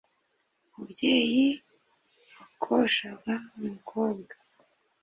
Umubyeyi 0.69 1.45
wakoshaga 2.39 3.33
umukobwa, 3.57 4.33